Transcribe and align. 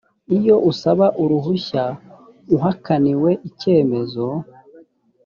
iyo 0.37 0.55
usaba 0.71 1.05
uruhushya 1.23 1.85
ahakaniwe 2.55 3.31
icyemezo 3.49 4.25